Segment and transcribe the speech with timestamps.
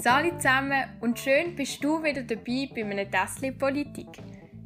[0.00, 4.06] Salut zusammen und schön bist du wieder dabei bei einem Tässchen Politik.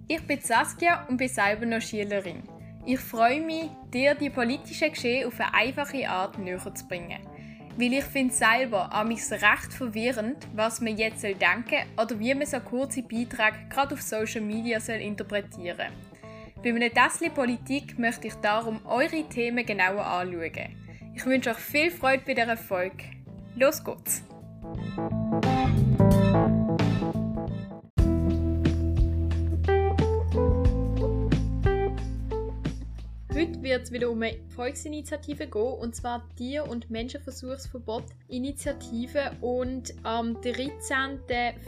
[0.06, 2.43] Ich bin Saskia und bin selber noch Schülerin.
[2.85, 7.26] Ich freue mich, dir die politischen Geschehen auf eine einfache Art näher zu bringen.
[7.79, 12.46] Weil ich finde selber amigs recht verwirrend, was man jetzt soll denken oder wie man
[12.46, 15.92] so kurze Beiträge gerade auf Social Media soll interpretieren
[16.62, 20.77] Bei einem Tässchen Politik möchte ich darum eure Themen genauer anschauen.
[21.14, 23.05] Ich wünsche euch viel Freude bei dieser Folge.
[23.57, 24.23] Los geht's!
[24.62, 24.71] Heute
[33.61, 39.33] wird es wieder um eine Volksinitiative gehen, und zwar Tier- und Menschenversuchsverbot Initiative.
[39.41, 41.19] Und am 13.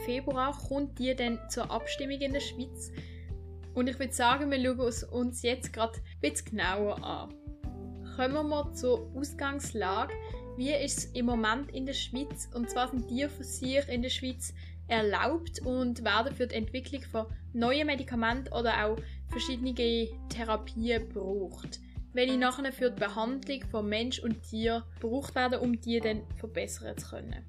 [0.05, 2.93] Februar kommt die dann zur Abstimmung in der Schweiz.
[3.75, 7.35] Und ich würde sagen, wir schauen es uns jetzt gerade ein bisschen genauer an.
[8.15, 10.15] Kommen wir zur Ausgangslage.
[10.57, 12.49] Wie ist es im Moment in der Schweiz?
[12.55, 14.55] Und zwar sind Tierversuche in der Schweiz
[14.87, 18.97] erlaubt und werden für die Entwicklung von neuen Medikamenten oder auch
[19.31, 19.75] verschiedene
[20.29, 21.81] Therapien gebraucht,
[22.13, 26.97] welche nachher für die Behandlung von Mensch und Tier gebraucht werden, um die dann verbessern
[26.99, 27.45] zu können.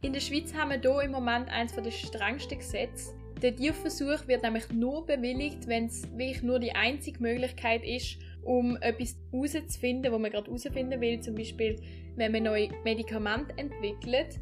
[0.00, 3.12] In der Schweiz haben wir hier im Moment eines der strengsten Gesetze.
[3.42, 8.76] Der Tierversuch wird nämlich nur bewilligt, wenn es wirklich nur die einzige Möglichkeit ist, um
[8.80, 11.20] etwas herauszufinden, was man gerade herausfinden will.
[11.20, 11.76] Zum Beispiel,
[12.16, 14.40] wenn man neue Medikamente entwickelt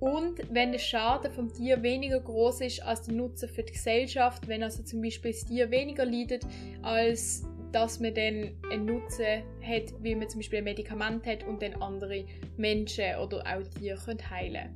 [0.00, 4.46] und wenn der Schaden vom Tier weniger groß ist als der Nutzen für die Gesellschaft,
[4.46, 6.46] wenn also zum Beispiel das Tier weniger leidet,
[6.82, 11.62] als dass man dann einen Nutzen hat, wie man zum Beispiel ein Medikament hat und
[11.62, 12.24] dann andere
[12.56, 14.70] Menschen oder auch Tiere können heilen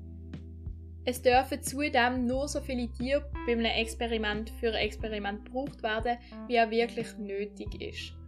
[1.05, 6.19] Es dürfen zudem nur so viele Tiere bei einem Experiment für ein Experiment gebraucht werden,
[6.49, 8.20] wie auch wirklich nötig ist.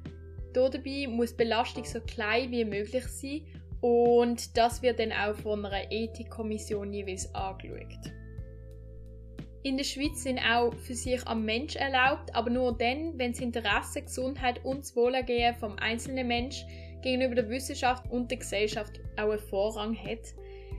[0.53, 3.43] Dabei muss die Belastung so klein wie möglich sein
[3.81, 8.13] und das wird dann auch von einer Ethikkommission jeweils angeschaut.
[9.65, 13.41] In der Schweiz sind auch für sich am Mensch erlaubt, aber nur dann, wenn das
[13.41, 16.65] Interesse, Gesundheit und das Wohlergehen vom einzelnen Mensch
[17.03, 20.35] gegenüber der Wissenschaft und der Gesellschaft auch einen Vorrang hat.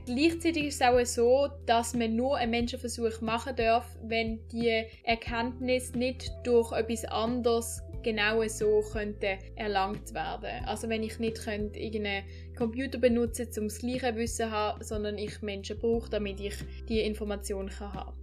[0.06, 5.94] Gleichzeitig ist es auch so, dass man nur einen Menschenversuch machen darf, wenn die Erkenntnis
[5.94, 10.64] nicht durch etwas anderes genau so könnte erlangt werden.
[10.66, 12.24] Also wenn ich nicht könnte irgendeinen
[12.56, 16.54] Computer benutzen, um das gleiche Wissen zu haben, sondern ich Menschen brauche, damit ich
[16.88, 18.16] die Information kann haben.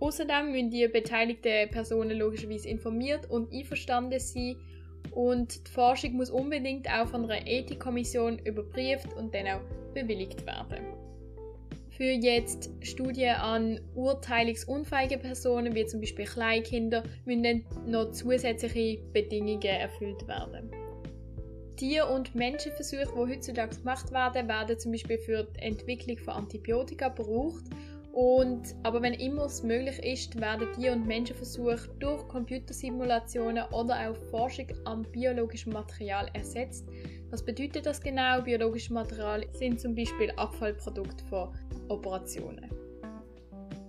[0.00, 4.56] Außerdem müssen die beteiligten Personen logischerweise informiert und einverstanden sein
[5.12, 9.60] und die Forschung muss unbedingt auch von einer Ethikkommission überprüft und dann auch
[9.94, 10.84] bewilligt werden
[11.98, 20.26] für jetzt Studien an urteilungsunfähigen Personen, wie zum Beispiel Kleinkinder, müssen noch zusätzliche Bedingungen erfüllt
[20.28, 20.70] werden.
[21.76, 27.08] Tier- und Menschenversuche, die heutzutage gemacht werden, werden zum Beispiel für die Entwicklung von Antibiotika
[27.08, 27.64] gebraucht
[28.12, 34.16] und, aber wenn immer es möglich ist, werden Tier- und Menschenversuche durch Computersimulationen oder auch
[34.30, 36.88] Forschung am biologischen Material ersetzt.
[37.30, 38.40] Was bedeutet das genau?
[38.40, 41.50] Biologische Material sind zum Beispiel Abfallprodukte von
[41.88, 42.70] Operationen.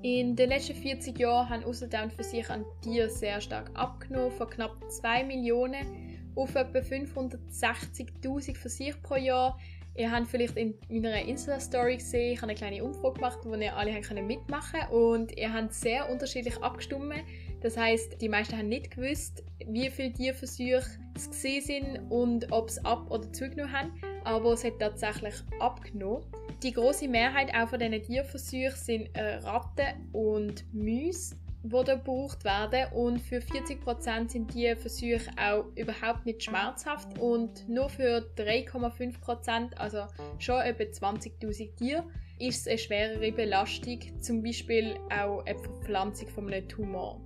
[0.01, 4.49] In den letzten 40 Jahren haben außerdem für sich an Tieren sehr stark abgenommen, von
[4.49, 9.57] knapp 2 Millionen auf etwa 560.000 Versuche pro Jahr
[9.99, 13.75] Ihr habt vielleicht in meiner Insta-Story gesehen, ich habe eine kleine Umfrage gemacht, wo ihr
[13.75, 17.16] alle können mitmachen und ihr habt sehr unterschiedlich abgestimmt.
[17.61, 20.85] Das heißt, die meisten haben nicht gewusst, wie viele Tierversuche
[21.28, 23.91] es sind und ob es ab- oder zugenommen haben,
[24.24, 26.24] aber es hat tatsächlich abgenommen.
[26.63, 32.91] Die große Mehrheit auch von diesen Tierversuchen sind äh, Ratten und Mäuse die gebraucht werden
[32.94, 40.06] und für 40% sind die Versuche auch überhaupt nicht schmerzhaft und nur für 3,5%, also
[40.38, 42.06] schon etwa 20.000 Tiere,
[42.40, 47.22] ist es eine schwerere Belastung, zum Beispiel auch eine Verpflanzung von einem Tumor.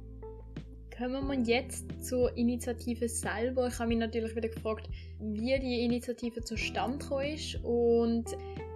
[0.97, 3.67] Kommen wir jetzt zur Initiative selber.
[3.67, 4.87] Ich habe mich natürlich wieder gefragt,
[5.19, 8.25] wie die Initiative zustande gekommen ist und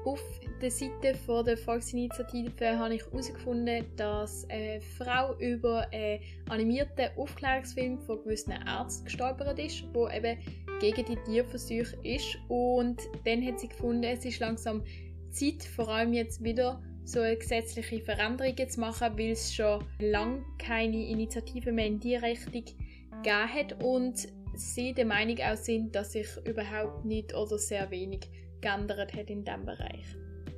[0.03, 0.21] auf
[0.62, 8.00] der Seite von der Volksinitiative habe ich herausgefunden, dass eine Frau über einen animierten Aufklärungsfilm
[8.00, 10.39] von gewissen Ärzten gestolpert ist, wo eben
[10.80, 12.39] gegen die Tierversuche ist.
[12.47, 14.83] Und dann hat sie gefunden, es ist langsam
[15.30, 20.44] Zeit, vor allem jetzt wieder so eine gesetzliche Veränderung zu machen, weil es schon lange
[20.59, 26.12] keine Initiative mehr in die Richtung gegeben hat und sie der Meinung auch sind, dass
[26.12, 30.06] sich überhaupt nicht oder sehr wenig geändert hat in diesem Bereich.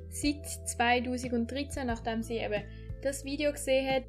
[0.08, 2.64] Seit 2013, nachdem sie eben
[3.00, 4.04] das Video gesehen hat,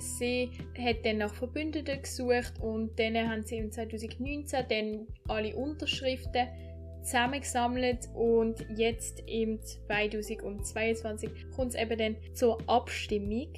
[0.00, 6.48] sie hat dann nach Verbündeten gesucht und dann haben sie im 2019 dann alle Unterschriften
[7.06, 13.48] zusammengesammelt und jetzt im 2022 kommt es eben dann zur Abstimmung.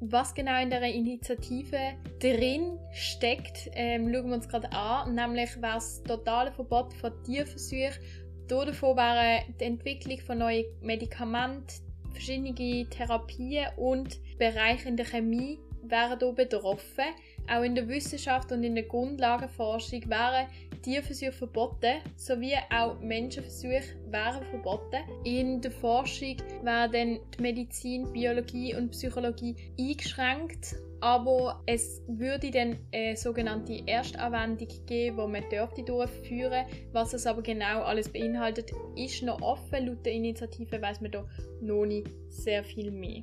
[0.00, 1.78] Was genau in der Initiative
[2.18, 5.14] drin steckt, ähm, schauen wir uns gerade an.
[5.14, 8.02] Nämlich wäre das totale Verbot von Tierversuchen.
[8.48, 11.66] Davon wäre die Entwicklung von neuen Medikamenten,
[12.12, 17.04] verschiedene Therapien und Bereiche in der Chemie wären hier betroffen.
[17.48, 20.46] Auch in der Wissenschaft und in der Grundlagenforschung wären
[20.82, 25.02] Tierversuche verboten, sowie auch Menschenversuche wären verboten.
[25.24, 33.16] In der Forschung werden die Medizin, Biologie und Psychologie eingeschränkt, aber es würde dann eine
[33.16, 39.40] sogenannte Erstanwendung geben, die man dürfte durchführen Was es aber genau alles beinhaltet, ist noch
[39.40, 39.86] offen.
[39.86, 41.26] Laut der Initiative weiß man da
[41.60, 43.22] noch nicht sehr viel mehr.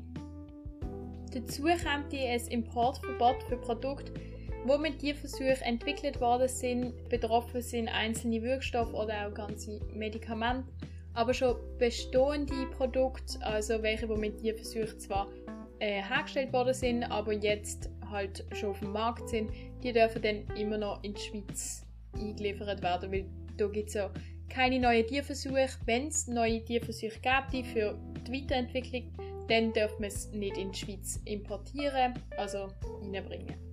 [1.31, 4.13] Dazu kommt ein Importverbot für Produkte,
[4.65, 6.93] wo mit Tierversuchen entwickelt worden sind.
[7.09, 10.69] Betroffen sind einzelne Wirkstoffe oder auch ganze Medikamente.
[11.13, 15.27] Aber schon bestehende Produkte, also welche, wo mit Tierversuchen zwar
[15.79, 19.51] äh, hergestellt worden sind, aber jetzt halt schon auf dem Markt sind,
[19.83, 23.25] die dürfen dann immer noch in die Schweiz eingeliefert werden, weil
[23.57, 24.11] da gibt es ja
[24.49, 25.69] keine neuen Tierversuche.
[25.85, 27.97] Wenn es neue Tierversuche gäbe für
[28.27, 29.11] die Weiterentwicklung,
[29.47, 32.67] dann dürfen wir es nicht in die Schweiz importieren, also
[33.01, 33.68] reinbringen.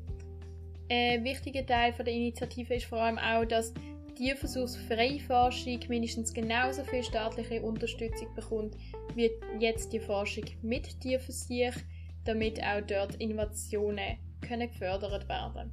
[0.88, 3.74] Ein wichtiger Teil der Initiative ist vor allem auch, dass
[4.16, 8.76] tierversuchsfreie Forschung mindestens genauso viel staatliche Unterstützung bekommt
[9.14, 11.80] wie jetzt die Forschung mit Tierversuch,
[12.24, 15.72] damit auch dort Innovationen können gefördert werden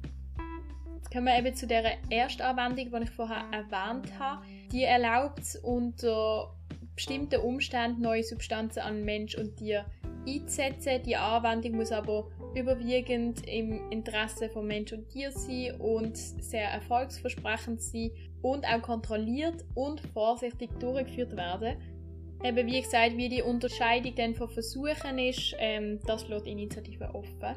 [0.96, 4.44] Jetzt kommen wir eben zu der Erstanwendung, die ich vorher erwähnt habe.
[4.72, 6.54] Die erlaubt unter
[6.94, 9.84] bestimmten Umständen neue Substanzen an Mensch und Tier
[10.26, 11.02] einzusetzen.
[11.04, 17.82] Die Anwendung muss aber überwiegend im Interesse von Mensch und Tier sein und sehr erfolgsversprechend
[17.82, 18.10] sein
[18.42, 21.76] und auch kontrolliert und vorsichtig durchgeführt werden.
[22.44, 27.14] Eben wie gesagt, wie die Unterscheidung dann von Versuchen ist, ähm, das lässt die Initiative
[27.14, 27.56] offen.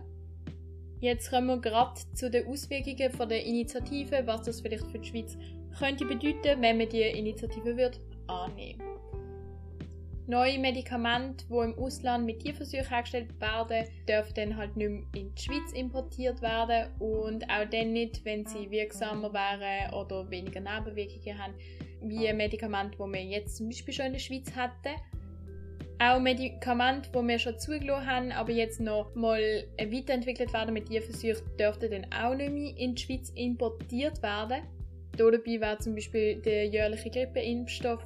[1.00, 5.07] Jetzt kommen wir gerade zu den Auswirkungen von der Initiative, was das vielleicht für die
[5.07, 5.38] Schweiz
[5.77, 8.81] könnte bedeuten, wenn man die Initiative wird annehmen.
[10.29, 15.33] Neue Medikamente, die im Ausland mit Tierversuchen hergestellt werden, dürfen dann halt nicht mehr in
[15.33, 21.38] die Schweiz importiert werden und auch dann nicht, wenn sie wirksamer wären oder weniger Nebenwirkungen
[21.41, 21.53] haben,
[22.01, 25.00] wie Medikamente, die wir jetzt zum Beispiel schon in der Schweiz hätten.
[26.00, 31.56] Auch Medikamente, die wir schon zugelassen haben, aber jetzt noch mal weiterentwickelt werden mit Tierversuchen,
[31.57, 34.63] dürften dann auch nicht mehr in die Schweiz importiert werden.
[35.15, 38.03] Dabei wäre zum Beispiel der jährliche Grippeimpfstoff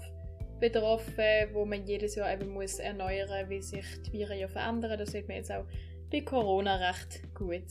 [0.61, 4.97] betroffen, wo man jedes Jahr eben muss erneuern, wie sich die Viren ja verändern.
[4.97, 5.65] Das sieht man jetzt auch
[6.09, 7.65] bei Corona recht gut.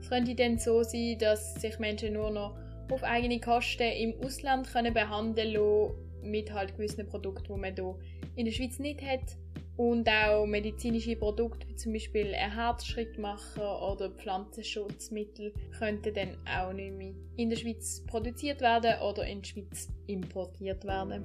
[0.00, 2.58] Es könnte dann so sein, dass sich Menschen nur noch
[2.90, 7.98] auf eigene Kosten im Ausland können behandeln können mit halt gewissen Produkten, die man hier
[8.36, 9.36] in der Schweiz nicht hat.
[9.76, 16.94] Und auch medizinische Produkte, wie zum Beispiel ein Herzschrittmacher oder Pflanzenschutzmittel, könnten dann auch nicht
[16.94, 21.24] mehr in der Schweiz produziert werden oder in die Schweiz importiert werden.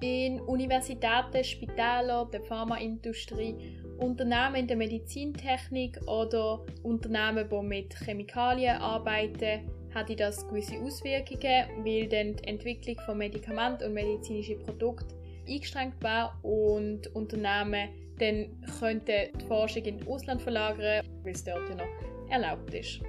[0.00, 3.54] In Universitäten, Spitälern, der Pharmaindustrie,
[3.98, 12.08] Unternehmen in der Medizintechnik oder Unternehmen, die mit Chemikalien arbeiten, hatte das gewisse Auswirkungen, weil
[12.08, 15.17] dann die Entwicklung von Medikamenten und medizinischen Produkten
[15.48, 17.88] eingeschränkt war und Unternehmen
[18.18, 18.46] dann
[18.78, 23.00] könnten die Forschung in Ausland verlagern, weil es dort ja noch erlaubt ist.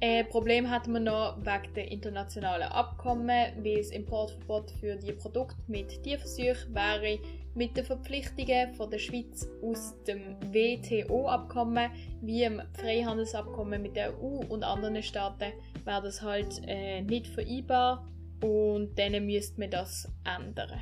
[0.00, 5.56] Ein Problem hat man noch wegen der internationalen Abkommen, weil das Importverbot für die Produkte
[5.68, 7.20] mit Tierversuchen wäre
[7.54, 14.40] mit den Verpflichtungen von der Schweiz aus dem WTO-Abkommen wie dem Freihandelsabkommen mit der EU
[14.48, 15.52] und anderen Staaten
[15.84, 18.08] wäre das halt äh, nicht vereinbar
[18.42, 20.80] und dann müsste man das ändern.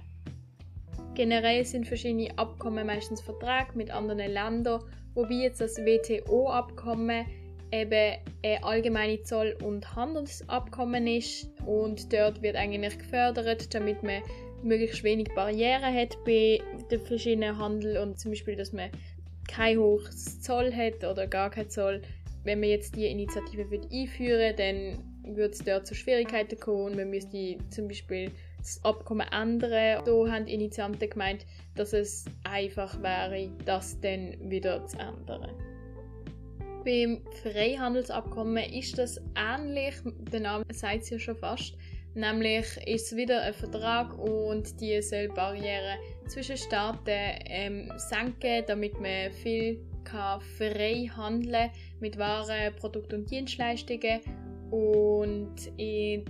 [1.21, 7.27] Generell sind verschiedene Abkommen meistens Verträge mit anderen Ländern, wobei jetzt das WTO-Abkommen
[7.71, 14.23] eben ein allgemeines Zoll- und Handelsabkommen ist und dort wird eigentlich gefördert, damit man
[14.63, 16.59] möglichst wenig Barrieren hat bei
[16.91, 18.89] den verschiedenen Handel und zum Beispiel, dass man
[19.47, 22.01] kein hohes Zoll hat oder gar kein Zoll.
[22.45, 27.59] Wenn man jetzt die Initiative einführen dann würde es dort zu Schwierigkeiten kommen man müsste
[27.69, 30.05] zum Beispiel das Abkommen ändern.
[30.05, 35.51] Da haben die Initianten gemeint, dass es einfach wäre, das dann wieder zu ändern.
[36.85, 41.77] Beim Freihandelsabkommen ist das ähnlich, der Name sagt es ja schon fast.
[42.15, 49.01] Nämlich ist es wieder ein Vertrag und die soll Barrieren zwischen Staaten ähm, senken, damit
[49.01, 54.21] man viel kann frei handeln mit Waren, Produkten und Dienstleistungen.
[54.71, 56.25] Und in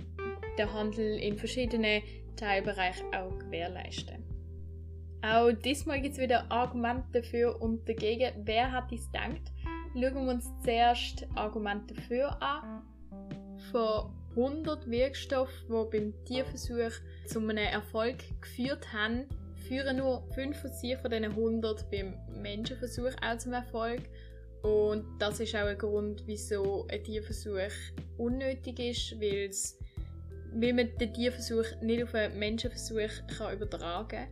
[0.57, 2.01] den Handel in verschiedenen
[2.41, 4.23] Teilbereichen auch gewährleisten.
[5.21, 8.31] Auch diesmal gibt es wieder Argumente dafür und dagegen.
[8.43, 9.53] Wer hat dies gedacht?
[9.93, 12.81] Schauen wir uns zuerst Argumente dafür an.
[13.71, 19.25] Von 100 Wirkstoffen, die beim Tierversuch zu einem Erfolg geführt haben,
[19.67, 24.01] führen nur 5 von diesen 100 beim Menschenversuch auch zum Erfolg.
[24.63, 27.71] Und das ist auch ein Grund, wieso ein Tierversuch
[28.17, 29.51] unnötig ist, weil
[30.53, 34.27] man den Tierversuch nicht auf einen Menschenversuch kann übertragen kann.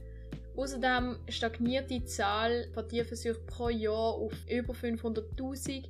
[0.55, 5.85] Außerdem stagniert die Zahl von Tierversuchen pro Jahr auf über 500.000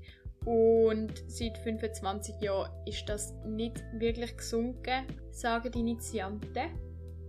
[0.45, 6.69] und seit 25 Jahren ist das nicht wirklich gesunken, sagen die Initianten.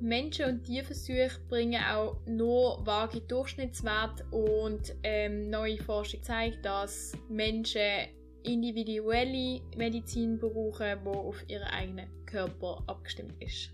[0.01, 8.09] Menschen- und Tierversuche bringen auch nur vage Durchschnittswerte und ähm, neue Forschung zeigt, dass Menschen
[8.43, 13.73] individuelle Medizin brauchen, die auf ihren eigenen Körper abgestimmt ist.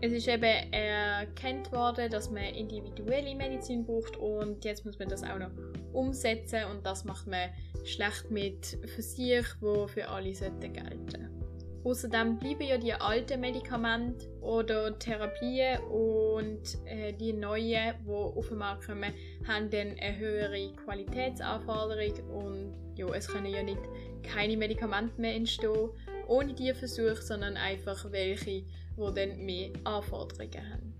[0.00, 5.24] Es ist eben erkannt worden, dass man individuelle Medizin braucht und jetzt muss man das
[5.24, 5.50] auch noch
[5.92, 7.50] umsetzen und das macht man
[7.84, 11.37] schlecht mit Versuchen, die für alle gelten sollten.
[11.84, 18.58] Außerdem bleiben ja die alten Medikamente oder Therapien und äh, die neuen, die auf den
[18.58, 19.12] Markt kommen,
[19.46, 23.80] haben dann eine höhere Qualitätsanforderung und ja, es können ja nicht
[24.22, 25.90] keine Medikamente mehr entstehen
[26.28, 30.94] ohne die Versuche, sondern einfach welche, die dann mehr Anforderungen haben.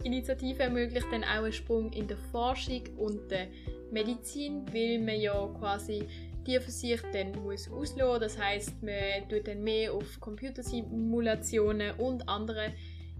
[0.00, 3.48] Die Initiative ermöglicht dann auch einen Sprung in der Forschung und der
[3.90, 6.06] Medizin, weil man ja quasi
[6.46, 8.20] die Versuche dann muss auslassen.
[8.20, 12.72] Das heißt, man tut dann mehr auf Computersimulationen und andere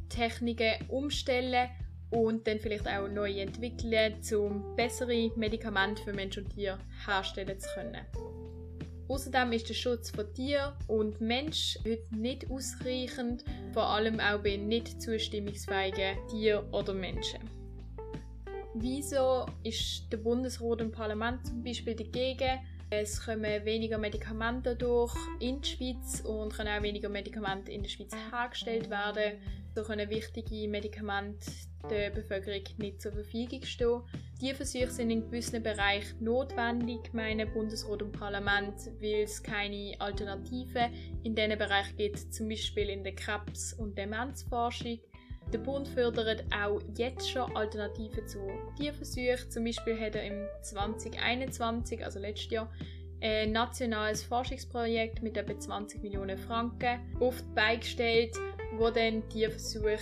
[0.08, 1.68] Techniken umstellen
[2.10, 7.68] und dann vielleicht auch neu entwickeln, um bessere Medikamente für Mensch und Tier herstellen zu
[7.74, 8.06] können.
[9.06, 14.56] Außerdem ist der Schutz von Tier und Mensch heute nicht ausreichend, vor allem auch bei
[14.56, 17.40] nicht zustimmungsfähigen Tieren oder Menschen.
[18.74, 22.58] Wieso ist der Bundesrat und Parlament zum Beispiel dagegen?
[22.90, 27.90] Es kommen weniger Medikamente durch in die Schweiz und können auch weniger Medikamente in der
[27.90, 29.40] Schweiz hergestellt werden.
[29.74, 31.50] So können wichtige Medikamente
[31.90, 34.02] der Bevölkerung nicht zur Verfügung stehen.
[34.40, 40.92] Diese Versuche sind in gewissen Bereichen notwendig, meine Bundesrat und Parlament, weil es keine Alternativen
[41.24, 45.00] in diesen Bereich gibt, zum Beispiel in der Krebs- und Demenzforschung.
[45.52, 48.40] Der Bund fördert auch jetzt schon Alternativen zu
[48.76, 49.50] Tierversuchen.
[49.50, 52.72] Zum Beispiel hat er im 2021, also letztes Jahr,
[53.20, 58.36] ein nationales Forschungsprojekt mit etwa 20 Millionen Franken auf die Beine gestellt,
[58.76, 59.98] wo dann Tierversuche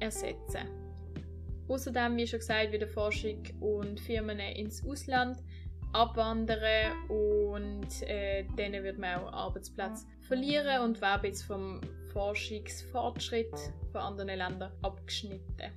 [0.00, 0.86] ersetzen sollten.
[1.68, 5.38] Außerdem, wie schon gesagt, wieder Forschung und Firmen ins Ausland
[5.92, 11.80] abwandern und äh, denen wird man auch Arbeitsplätze verlieren und werden jetzt vom
[12.12, 13.54] Forschungsfortschritt
[13.92, 15.72] von anderen Ländern abgeschnitten.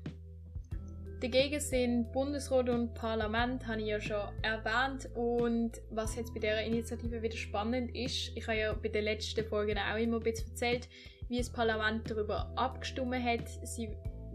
[1.22, 5.10] Dagegen sind Bundesrat und Parlament, habe ich ja schon erwähnt.
[5.16, 9.44] Und was jetzt bei dieser Initiative wieder spannend ist, ich habe ja bei den letzten
[9.44, 10.88] Folgen auch immer ein bisschen erzählt,
[11.28, 13.50] wie das Parlament darüber abgestimmt hat.
[13.64, 13.90] Sie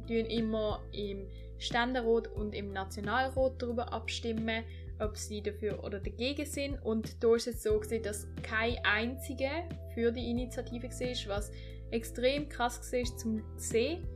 [0.07, 1.26] tun immer im
[1.57, 4.64] Ständerat und im Nationalrat darüber abstimmen,
[5.01, 6.79] ob sie dafür oder dagegen sind.
[6.83, 11.53] Und da ist es so gewesen, dass kein einziger für die Initiative war, was
[11.91, 14.07] extrem krass war zum sehen.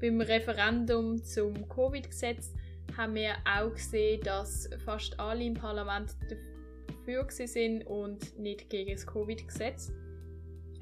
[0.00, 2.52] Beim Referendum zum Covid-Gesetz
[2.96, 6.16] haben wir auch gesehen, dass fast alle im Parlament
[6.88, 9.92] dafür sind und nicht gegen das Covid-Gesetz.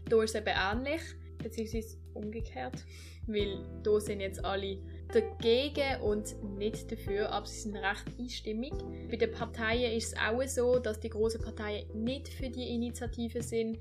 [0.09, 1.03] Da ist es eben ähnlich,
[1.39, 2.85] beziehungsweise umgekehrt,
[3.27, 4.79] weil da sind jetzt alle
[5.13, 8.73] dagegen und nicht dafür, aber sie sind recht einstimmig.
[9.11, 13.43] Bei den Parteien ist es auch so, dass die großen Parteien nicht für die Initiative
[13.43, 13.79] sind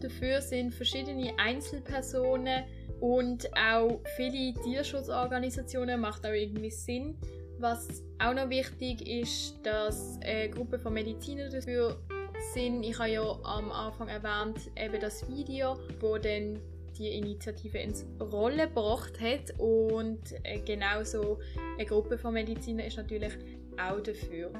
[0.00, 2.64] Dafür sind verschiedene Einzelpersonen
[3.00, 7.16] und auch viele Tierschutzorganisationen macht auch irgendwie Sinn.
[7.58, 11.98] Was auch noch wichtig ist, dass eine Gruppe von Medizinern dafür
[12.52, 12.82] sind.
[12.82, 16.60] Ich habe ja am Anfang erwähnt, eben das Video, wo dann
[16.98, 21.38] die Initiative ins Rollen gebracht hat und äh, genauso
[21.76, 23.32] eine Gruppe von Medizinern ist natürlich
[23.78, 24.50] auch dafür.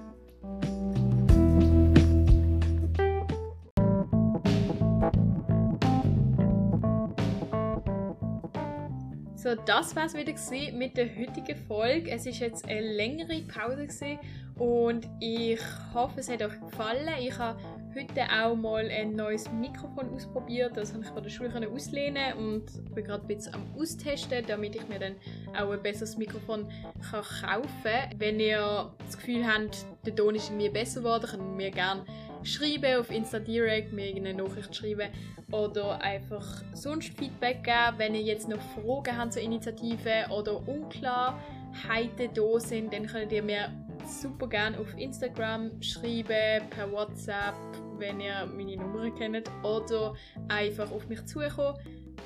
[9.46, 10.32] So, das war es wieder
[10.76, 12.10] mit der heutigen Folge.
[12.10, 14.18] Es ist jetzt eine längere Pause
[14.58, 15.60] und ich
[15.94, 17.08] hoffe, es hat euch gefallen.
[17.20, 17.56] Ich habe
[17.96, 20.76] heute auch mal ein neues Mikrofon ausprobiert.
[20.76, 24.76] Das habe ich von der Schule auslehnen und bin gerade ein bisschen am Austesten, damit
[24.76, 25.14] ich mir dann
[25.58, 26.68] auch ein besseres Mikrofon
[27.10, 28.10] kann kaufen kann.
[28.18, 32.04] Wenn ihr das Gefühl habt, der Ton ist irgendwie besser geworden, könnt ihr mir gerne
[32.42, 35.10] schreiben, auf Insta Direct, mir eine Nachricht schreiben
[35.50, 37.98] oder einfach sonst Feedback geben.
[37.98, 43.42] Wenn ihr jetzt noch Fragen habt zur Initiative oder Unklarheiten da sind, dann könnt ihr
[43.42, 43.72] mir
[44.06, 47.54] super gerne auf Instagram schreiben, per WhatsApp,
[47.98, 50.14] wenn ihr meine Nummer kennt, oder
[50.48, 51.78] einfach auf mich zukommen.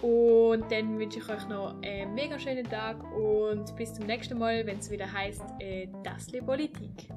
[0.03, 4.65] Und dann wünsche ich euch noch einen mega schönen Tag und bis zum nächsten Mal,
[4.67, 7.11] wenn es wieder heißt äh, Das Politik.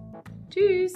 [0.50, 0.94] Tschüss!